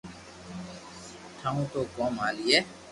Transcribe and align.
ٺاو 1.39 1.61
تو 1.71 1.81
ڪوم 1.95 2.13
ھالئي 2.23 2.57